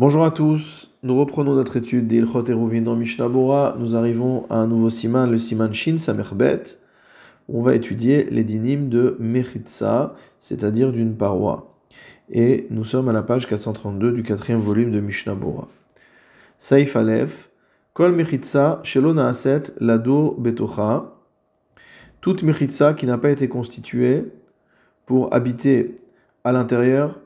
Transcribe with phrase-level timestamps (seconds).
[0.00, 3.76] Bonjour à tous, nous reprenons notre étude d'Ilchot Eruvin dans Mishnah Bora.
[3.78, 6.62] Nous arrivons à un nouveau siman, le siman Shin Samerbet.
[7.50, 11.76] On va étudier les dynimes de Mechitsa, c'est-à-dire d'une paroi.
[12.30, 15.68] Et nous sommes à la page 432 du quatrième volume de Mishnah Bora.
[16.56, 17.50] Saif Aleph,
[17.92, 21.12] Kol Mechitsa, Shelo Naaset, Lado Betocha.
[22.22, 24.32] Toute Mechitsa qui n'a pas été constituée
[25.04, 25.94] pour habiter
[26.42, 27.20] à l'intérieur,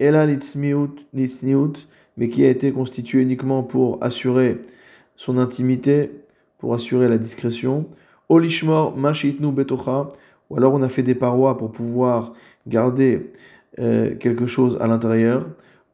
[0.00, 1.86] Ela Nitzniut,
[2.18, 4.60] mais qui a été constitué uniquement pour assurer
[5.16, 6.10] son intimité,
[6.58, 7.86] pour assurer la discrétion.
[8.28, 10.08] Olishmor mashitnu betocha,
[10.50, 12.32] ou alors on a fait des parois pour pouvoir
[12.66, 13.32] garder
[13.78, 15.46] euh, quelque chose à l'intérieur.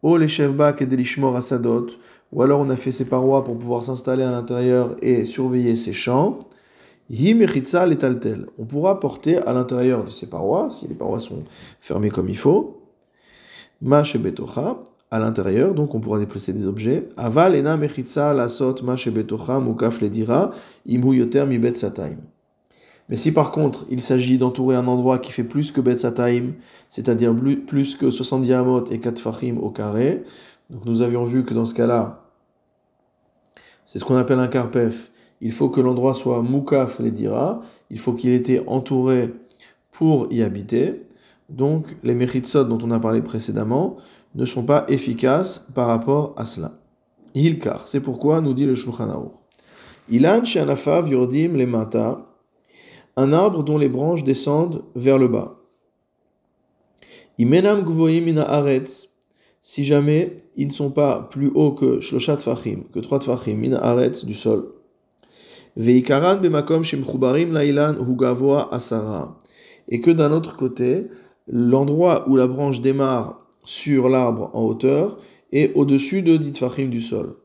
[0.03, 1.87] Oleshevbak et delishmor asadot,
[2.33, 5.93] ou alors on a fait ces parois pour pouvoir s'installer à l'intérieur et surveiller ses
[5.93, 6.39] champs.
[7.11, 8.47] Himechitza letaltel.
[8.59, 11.45] On pourra porter à l'intérieur de ces parois, si les parois sont
[11.81, 12.81] fermées comme il faut.
[13.83, 14.79] Mash betocha,
[15.11, 17.09] à l'intérieur, donc on pourra déplacer des objets.
[17.17, 17.55] Aval.
[23.09, 26.53] Mais si par contre il s'agit d'entourer un endroit qui fait plus que bet sataim,
[26.89, 27.35] c'est-à-dire
[27.67, 30.25] plus que 70 amot et 4 fachim au carré,
[30.71, 32.25] donc nous avions vu que dans ce cas-là,
[33.85, 38.15] c'est ce qu'on appelle un carpef, il faut que l'endroit soit mukaf ledira, il faut
[38.15, 39.35] qu'il ait été entouré
[39.93, 41.03] pour y habiter.
[41.49, 43.97] Donc les mechitsot dont on a parlé précédemment
[44.35, 46.73] ne sont pas efficaces par rapport à cela.
[47.35, 49.33] Hilkar, c'est pourquoi nous dit le Shulchan Aruch.
[50.11, 52.27] Ilan she'anafav yordim le mata,
[53.17, 55.57] un arbre dont les branches descendent vers le bas.
[57.39, 59.09] Imenam gvoim ina aretz,
[59.61, 63.79] si jamais ils ne sont pas plus hauts que shloshat fachim, que trois tfachim, ina
[63.79, 64.73] aretz du sol.
[65.77, 69.37] Veikaran bemakom shemchubarim lailan hugavoa asara.
[69.89, 71.09] Et que d'un autre côté,
[71.47, 75.19] l'endroit où la branche démarre sur l'arbre en hauteur
[75.53, 77.37] et au-dessus de Ditfachim du sol.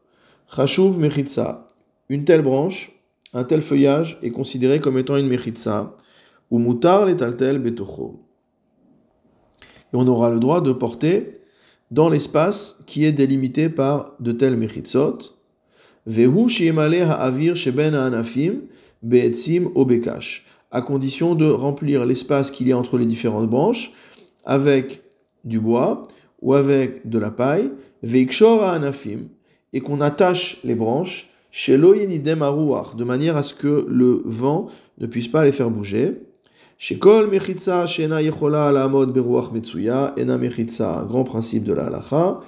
[0.53, 1.67] Chashuv Mechitsa.
[2.09, 2.92] Une telle branche,
[3.33, 5.95] un tel feuillage est considéré comme étant une Mechitsa,
[6.49, 8.26] ou Mutar letaltel betocho.
[9.61, 11.42] Et on aura le droit de porter
[11.92, 15.36] dans l'espace qui est délimité par de tels Mechitsot.
[16.08, 18.61] Vehu shiemale ha'avir sheben ha'anafim
[19.04, 20.45] be'etzim obekash.
[20.71, 23.91] À condition de remplir l'espace qu'il y a entre les différentes branches
[24.45, 25.03] avec
[25.43, 26.03] du bois
[26.41, 27.71] ou avec de la paille,
[28.03, 29.27] anafim,
[29.73, 34.67] et qu'on attache les branches, chez de manière à ce que le vent
[34.99, 36.21] ne puisse pas les faire bouger.
[36.77, 42.39] Chez kol mechitza shena yechola alamod beruach metsuya, ena mechitza, grand principe de la halacha,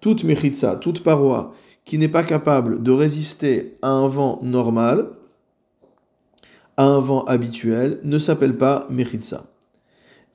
[0.00, 1.52] toute mechitza, toute paroi
[1.84, 5.08] qui n'est pas capable de résister à un vent normal,
[6.80, 9.46] un vent habituel, ne s'appelle pas mechitza.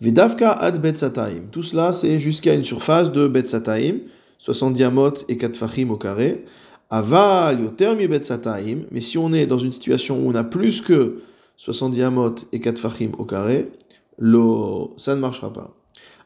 [0.02, 1.48] Vedavka ad betzataim.
[1.52, 4.00] Tout cela, c'est jusqu'à une surface de betzataim,
[4.38, 6.46] 70 amot et 4 fachim au carré.
[6.90, 8.86] Aval yoter mi betzataim.
[8.92, 11.22] Mais si on est dans une situation où on a plus que
[11.58, 13.72] 70 amot et 4 fachim au carré,
[14.20, 15.74] lo, ça ne marchera pas.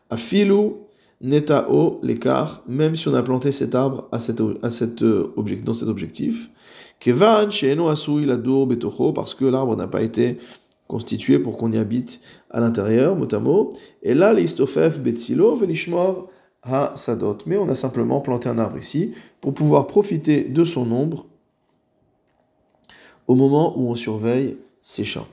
[0.10, 0.72] Afilu
[1.22, 4.54] netao l'écart, même si on a planté cet arbre à euh,
[5.64, 6.50] dans cet objectif.
[7.00, 10.38] Kevan sheeno asui ladur betocho, parce que l'arbre n'a pas été
[10.88, 13.70] constitué pour qu'on y habite à l'intérieur, mot à mot.
[14.04, 16.28] Et là, l'istofef betzilo velishmor
[16.64, 17.38] ha sadot.
[17.46, 21.26] Mais on a simplement planté un arbre ici pour pouvoir profiter de son ombre
[23.28, 25.28] au moment où on surveille ses champs.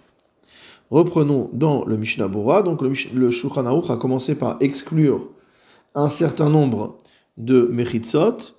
[0.90, 2.62] Reprenons dans le Mishnah Bora.
[2.62, 5.26] Donc le, le a commencé par exclure
[5.94, 6.96] un certain nombre
[7.38, 8.54] de mechitsot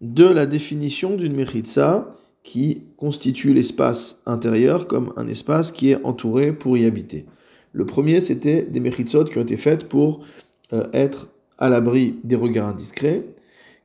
[0.00, 2.08] de la définition d'une mechitsa
[2.42, 7.26] qui constitue l'espace intérieur comme un espace qui est entouré pour y habiter.
[7.72, 10.20] Le premier, c'était des mechitsot qui ont été faites pour
[10.72, 13.24] euh, être à l'abri des regards indiscrets.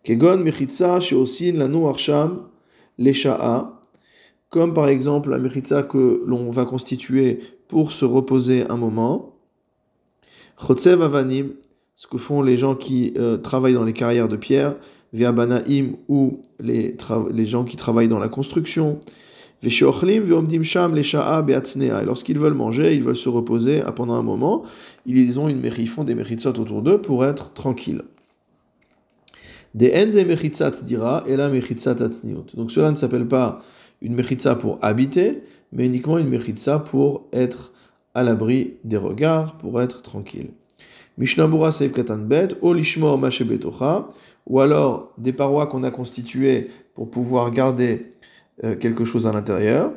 [0.04, 2.48] Kegon mechitza sheosin lanu arsham
[2.98, 3.80] lesha'a,
[4.50, 9.36] comme par exemple la mechitza que l'on va constituer pour se reposer un moment.
[10.58, 11.54] Chotsev avanim,
[11.96, 14.76] ce que font les gens qui euh, travaillent dans les carrières de pierre,
[15.14, 16.96] via Banaim ou les,
[17.34, 19.00] les gens qui travaillent dans la construction.
[19.64, 19.70] Et
[22.06, 24.64] lorsqu'ils veulent manger, ils veulent se reposer pendant un moment,
[25.08, 28.04] ils ont une ils font des méritsot autour d'eux pour être tranquilles.
[29.74, 31.96] Des enze mechitsat dira et la mechitsat
[32.56, 33.60] Donc cela ne s'appelle pas
[34.02, 37.74] une mechitsa pour habiter, mais uniquement une mechitsa pour être
[38.14, 40.50] à l'abri des regards, pour être tranquille.
[41.18, 44.10] Mishnabura Seif Katan Bet, Olishmo Mashebetocha,
[44.46, 48.10] ou alors des parois qu'on a constituées pour pouvoir garder
[48.64, 49.92] euh, quelque chose à l'intérieur.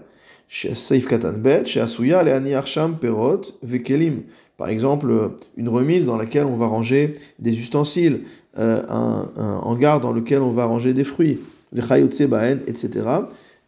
[0.48, 4.22] Seif Katan Bet, Asuya, Leani Arsham Perot, Vekelim.
[4.56, 8.20] Par exemple, une remise dans laquelle on va ranger des ustensiles,
[8.58, 11.38] euh, un, hangar dans lequel on va ranger des fruits.
[11.72, 12.90] Vechayotse baen, etc.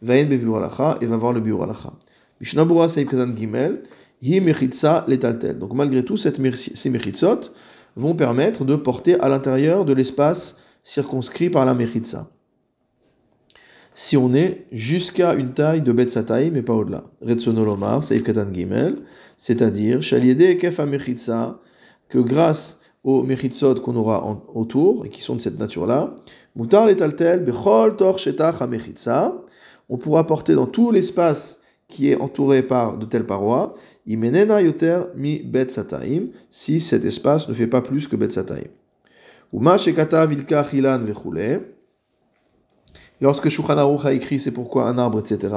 [0.01, 1.93] Vaen beviur alacha, et va voir le biur alacha.
[2.41, 3.81] Mishnabura saif katan gimel.
[5.59, 7.51] Donc malgré tout, ces mechitzot
[7.95, 12.29] vont permettre de porter à l'intérieur de l'espace circonscrit par la mechitsa.
[13.95, 17.03] Si on est jusqu'à une taille de Betsataï, mais pas au-delà.
[17.21, 18.95] Retsonolomar, Seif Katan Gimel,
[19.37, 21.59] c'est-à-dire, Shaliede Mechitsa,
[22.09, 26.15] que grâce aux mechitzot qu'on aura autour, et qui sont de cette nature-là,
[26.55, 28.55] Mutar letaltel bechol tor shetach
[29.89, 31.59] on pourra porter dans tout l'espace
[31.93, 33.75] qui est entouré par de telles parois,
[34.07, 38.69] imenena yoter mi bet sataim, si cet espace ne fait pas plus que bet sataim.
[39.53, 41.01] Uma shekata vilka chilan
[43.21, 45.53] lorsque Shulchan Aruch a écrit c'est pourquoi un arbre, etc.,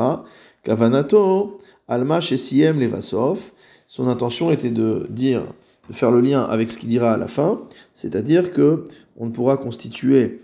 [0.63, 3.53] kavanato alma shesiem levasov,
[3.89, 5.43] son intention était de dire
[5.89, 7.63] de faire le lien avec ce qu'il dira à la fin,
[7.95, 8.85] c'est-à-dire que
[9.17, 10.41] on ne pourra constituer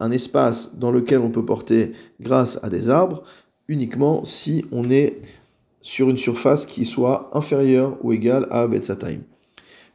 [0.00, 3.22] un espace dans lequel on peut porter grâce à des arbres
[3.68, 5.20] uniquement si on est
[5.80, 9.20] sur une surface qui soit inférieure ou égale à Betsataim.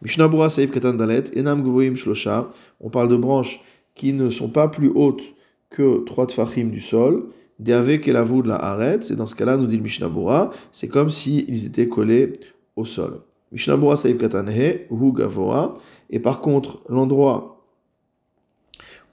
[0.01, 2.49] Mishnabura Saif Katan Dalet, Enam Gvoim Shlosha,
[2.79, 3.59] on parle de branches
[3.95, 5.23] qui ne sont pas plus hautes
[5.69, 7.29] que 3 tfachim du sol,
[7.59, 11.09] Deave Kelavou de la Haret, et dans ce cas-là, nous dit le Mishnabura, c'est comme
[11.09, 12.33] s'ils étaient collés
[12.75, 13.21] au sol.
[13.51, 15.73] Mishnabura Saif Katanhe, Hu Gavoa,
[16.09, 17.65] et par contre, l'endroit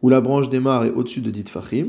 [0.02, 1.88] où la branche démarre est au-dessus de dit fachim,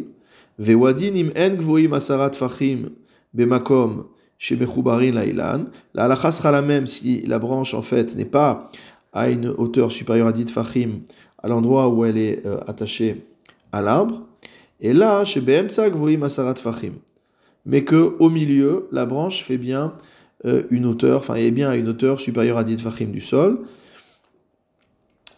[5.93, 8.71] La halakha sera la même si la branche en fait n'est pas
[9.13, 11.01] à une hauteur supérieure à dit fachim
[11.37, 13.25] à l'endroit où elle est euh, attachée
[13.71, 14.23] à l'arbre.
[14.79, 16.93] Et là, chez gvoim asarat fachim.
[17.65, 19.93] Mais que au milieu, la branche fait bien
[20.45, 23.59] euh, une hauteur, enfin est bien à une hauteur supérieure à 10 fachim du sol.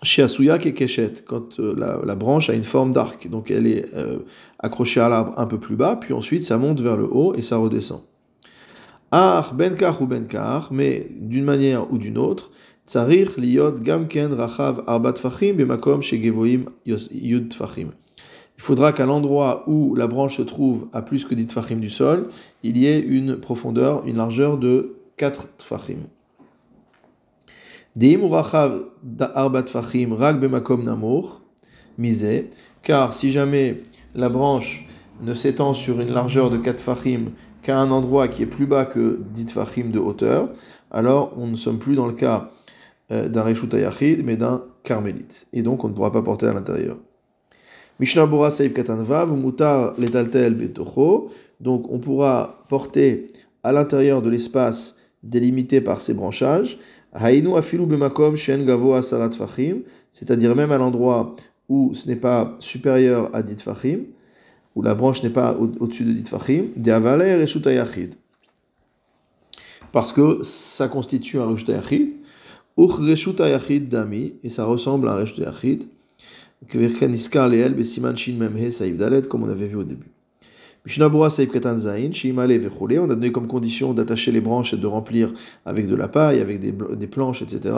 [0.01, 1.75] Chez Asuyak et Keshet, quand euh,
[2.05, 4.19] la, branche a une forme d'arc, donc elle est euh,
[4.57, 7.41] accrochée à l'arbre un peu plus bas, puis ensuite ça monte vers le haut et
[7.41, 8.01] ça redescend.
[9.11, 12.51] Ar benkar ou benkar, mais d'une manière ou d'une autre,
[12.87, 17.89] tsarich liot gamken rachav arbat fachim bemakom chez Gevoim yud fachim.
[18.57, 21.89] Il faudra qu'à l'endroit où la branche se trouve à plus que 10 tfachim du
[21.89, 22.27] sol,
[22.63, 26.07] il y ait une profondeur, une largeur de 4 tfachim.
[32.81, 33.81] Car si jamais
[34.15, 34.87] la branche
[35.21, 37.25] ne s'étend sur une largeur de 4 tfachim
[37.61, 40.49] qu'à un endroit qui est plus bas que 10 tfachim de hauteur,
[40.91, 42.49] alors on ne sommes plus dans le cas
[43.11, 43.73] euh, d'un Reshut
[44.23, 45.47] mais d'un carmélite.
[45.51, 46.97] Et donc on ne pourra pas porter à l'intérieur.
[47.99, 51.31] Mishnah Bora Saif Katanvav, Mutar Letaltel Betocho.
[51.59, 53.27] Donc on pourra porter
[53.61, 56.79] à l'intérieur de l'espace délimité par ces branchages.
[57.13, 59.81] Hainu Afilu Bemakom Shen Gavo Asarat Fachim.
[60.11, 61.35] C'est-à-dire même à l'endroit
[61.67, 64.05] où ce n'est pas supérieur à dit Fachim,
[64.75, 66.65] où la branche n'est pas au-dessus de dit Fachim.
[66.77, 68.15] Deavaler Reshut Ayachid.
[69.91, 72.15] Parce que ça constitue un Reshut Ayachid.
[72.77, 74.33] Uch Reshut Ayachid Dami.
[74.43, 75.87] Et ça ressemble à un Reshut Ayachid
[79.27, 80.11] comme on avait vu au début.
[82.99, 85.33] On a donné comme condition d'attacher les branches et de remplir
[85.65, 87.75] avec de la paille, avec des, des planches, etc.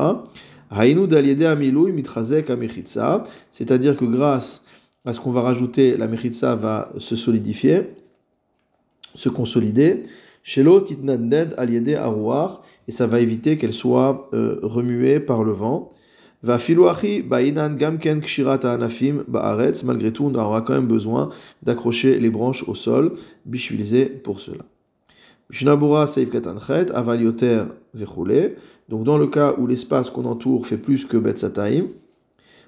[3.52, 4.64] C'est-à-dire que grâce
[5.04, 7.88] à ce qu'on va rajouter, la mechitza va se solidifier,
[9.16, 10.04] se consolider.
[12.88, 15.90] Et ça va éviter qu'elle soit euh, remuée par le vent.
[16.44, 17.54] Malgré
[20.12, 21.30] tout, on aura quand même besoin
[21.62, 23.14] d'accrocher les branches au sol,
[23.46, 24.64] bichulisé pour cela.
[28.90, 31.88] Donc, dans le cas où l'espace qu'on entoure fait plus que betzataim,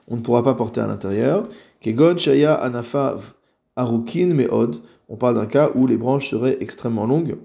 [0.08, 1.48] on ne pourra pas porter à l'intérieur.
[1.82, 3.34] Kegon shaya anafav
[3.76, 4.76] arukin meod.
[5.10, 7.38] On parle d'un cas où les branches seraient extrêmement longues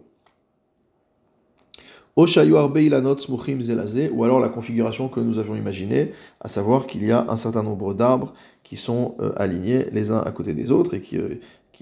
[4.12, 6.10] ou alors la configuration que nous avions imaginée,
[6.40, 8.34] à savoir qu'il y a un certain nombre d'arbres
[8.64, 11.37] qui sont euh, alignés les uns à côté des autres et qui, euh,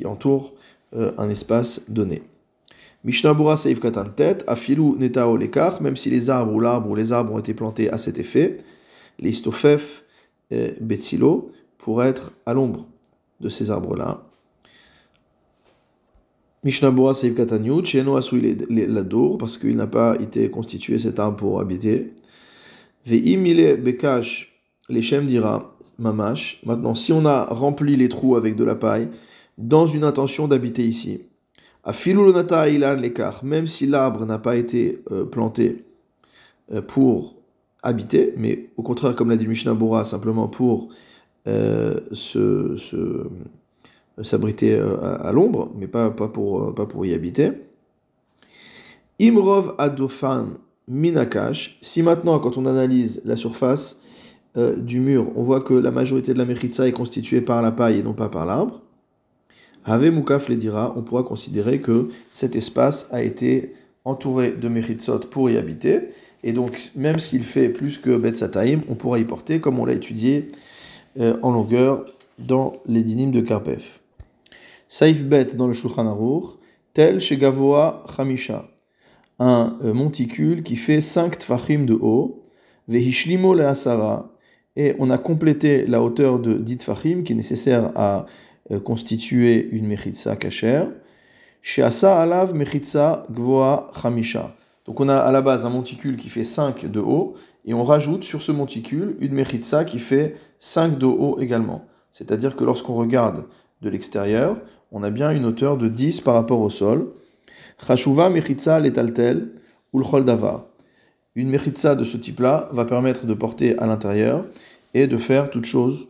[0.04, 0.52] entourent
[0.94, 2.22] euh, un espace donné.
[3.02, 7.12] Mishnabura Seif Katan Tet, Afilu Netao Lekar, même si les arbres ou l'arbre ou les
[7.12, 8.58] arbres ont été plantés à cet effet,
[9.18, 10.04] les Stofef
[10.50, 12.86] et Betsilo, pour être à l'ombre
[13.40, 14.22] de ces arbres-là.
[16.66, 21.60] Mishnabura Seif Katanyut, Sheno Asui Ladour, parce qu'il n'a pas été constitué cet arbre pour
[21.60, 22.12] habiter.
[23.06, 24.52] Ve'im ile Bekash,
[24.88, 26.60] les Shem dira, Mamash.
[26.66, 29.10] Maintenant, si on a rempli les trous avec de la paille,
[29.58, 31.20] dans une intention d'habiter ici,
[31.84, 35.84] à Filulonata Ilan Lekar, même si l'arbre n'a pas été euh, planté
[36.72, 37.36] euh, pour
[37.84, 40.88] habiter, mais au contraire, comme l'a dit Mishnabura, simplement pour
[41.46, 42.76] euh, se,
[44.22, 47.52] s'abriter euh, à, l'ombre, mais pas, pas, pour, y habiter.
[49.20, 50.46] Imrov adofan
[50.88, 51.78] minakash.
[51.82, 54.00] Si maintenant, quand on analyse la surface
[54.78, 57.98] du mur, on voit que la majorité de la mechitza est constituée par la paille
[57.98, 58.80] et non pas par l'arbre,
[59.86, 63.72] Ave Mukaf les dira, on pourra considérer que cet espace a été
[64.04, 66.08] entouré de Mechitsot pour y habiter,
[66.42, 69.84] et donc même s'il fait plus que Bet Sataim, on pourra y porter, comme on
[69.84, 70.48] l'a étudié
[71.18, 72.04] euh, en longueur
[72.38, 74.00] dans les dynimes de Karpef.
[74.88, 76.58] Saif Bet dans le Shulchan Aruch,
[76.92, 78.68] tel chez Gavoa Chamisha,
[79.40, 82.44] un euh, monticule qui fait 5 tfachim de haut,
[82.86, 84.32] Vehishlimo le Asara,
[84.76, 88.26] et on a complété la hauteur de 10 tfachim qui est nécessaire à
[88.70, 90.84] euh, constituer une mechitza kasher.
[91.78, 94.54] Asa alav mechitza gvoa chamisha.
[94.84, 97.82] Donc on a à la base un monticule qui fait 5 de haut, et on
[97.82, 101.86] rajoute sur ce monticule une mechitza qui fait 5 de haut également.
[102.12, 103.46] C'est-à-dire que lorsqu'on regarde
[103.82, 104.58] de l'extérieur,
[104.92, 107.08] on a bien une hauteur de 10 par rapport au sol.
[107.86, 109.50] Chashuva mechitza letaltel
[109.92, 110.68] ulchol dava.
[111.34, 114.46] Une mechitza de ce type-là va permettre de porter à l'intérieur
[114.94, 116.08] et de faire toute chose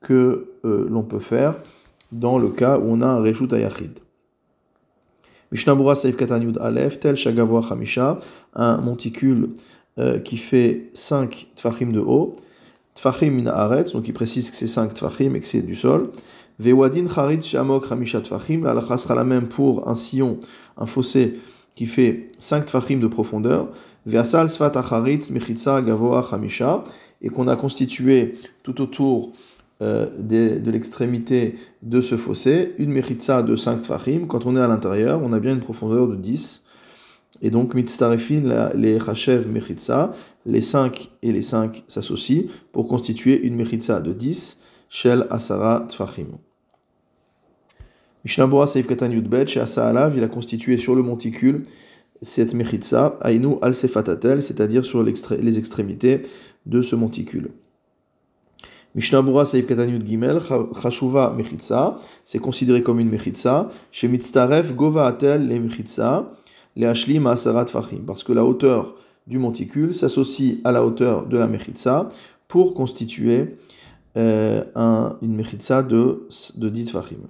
[0.00, 1.56] que euh, l'on peut faire
[2.12, 3.98] dans le cas où on a un Reshut Ayachid.
[5.50, 8.18] Mishnabura Saif Katanyud Aleph, tel Shagavoa Hamisha,
[8.54, 9.50] un monticule
[9.98, 12.34] euh, qui fait 5 tfachim de haut,
[12.94, 16.10] tfachim min donc il précise que c'est 5 tfachim et que c'est du sol.
[16.58, 20.40] Vewadin Charit Shamok Hamisha tfachim, la sera la même pour un sillon,
[20.76, 21.38] un fossé
[21.76, 23.68] qui fait 5 tfachim de profondeur.
[24.06, 26.82] Veasal Sfat Acharitz Mechitza Gavoa Hamisha,
[27.22, 28.34] et qu'on a constitué
[28.64, 29.32] tout autour
[29.80, 34.26] euh, de, l'extrémité de ce fossé, une mechitza de 5 tfachim.
[34.26, 36.64] Quand on est à l'intérieur, on a bien une profondeur de 10.
[37.40, 40.10] Et donc, mitztarefin, les chachev mechitza,
[40.44, 46.38] les 5 et les 5 s'associent pour constituer une mechitza de 10, shel asara tfachim.
[48.28, 51.62] Mishnabura Seif Katan Yudbet, chez Asa il a constitué sur le monticule
[52.20, 56.20] cette mechitza, ainu al sefatatel, c'est-à-dire sur les extrémités
[56.66, 57.52] de ce monticule.
[58.94, 60.40] Mishnabura Saif Katanyut Gimel,
[60.82, 61.94] Chashuva Mechitza,
[62.26, 63.70] c'est considéré comme une Mechitza.
[63.92, 66.30] Chez Mitztaref Gova Atel le Mechitza,
[66.76, 68.94] le Ashli Maasarat Fachim, parce que la hauteur
[69.26, 72.08] du monticule s'associe à la hauteur de la Mechitza
[72.46, 73.56] pour constituer
[74.18, 77.20] euh, un, une Mechitza de, de 10 Fachim.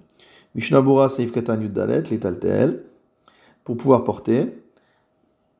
[0.54, 2.84] Mishnabura Saif Katanyut Dalet, les Taltel,
[3.64, 4.46] pour pouvoir porter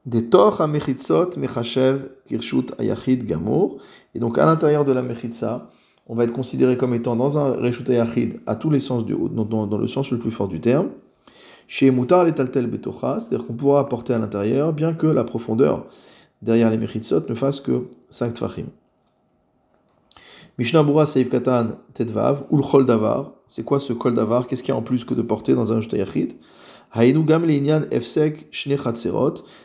[0.08, 3.78] des torts à Mechitzot, Mechashev, Kirshut, Ayachid, Gamour.
[4.14, 5.68] Et donc à l'intérieur de la Mechitza,
[6.06, 9.12] on va être considéré comme étant dans un Reshut Yachid à tous les sens du
[9.12, 10.88] haut, dans, le sens le plus fort du terme.
[11.66, 15.86] Chez Mutar Taltel Betocha, c'est-à-dire qu'on pourra apporter à l'intérieur, bien que la profondeur
[16.40, 18.66] derrière les Mechitsot ne fasse que 5 Tfachim.
[20.56, 23.32] Mishnah Bura Seif Katan Tedvav, ou le Davar.
[23.48, 24.46] C'est quoi ce Kol Davar?
[24.46, 26.34] Qu'est-ce qu'il y a en plus que de porter dans un Yachid
[26.92, 28.76] Haïnu Gam Leinyan Efsek Shne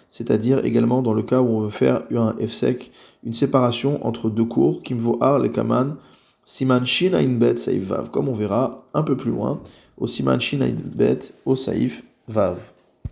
[0.09, 2.91] c'est-à-dire également dans le cas où on veut faire un Efsek,
[3.23, 5.95] une séparation entre deux cours, Kimvo Ar, le Kaman,
[6.43, 9.61] Siman Shin Bet Saif Vav, comme on verra un peu plus loin,
[9.97, 10.59] au Siman Shin
[10.95, 12.57] Bet au Saif Vav.